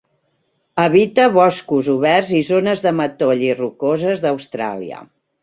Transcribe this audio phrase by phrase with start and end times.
[0.83, 5.07] Habita boscos oberts i zones de matoll i rocoses d'Austràlia.